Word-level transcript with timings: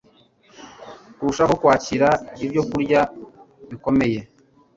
kurushaho 1.15 1.53
kwakira 1.61 2.07
ibyokurya 2.45 3.01
bikomeye 3.69 4.19